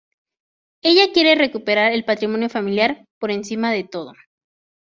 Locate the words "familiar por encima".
2.49-3.69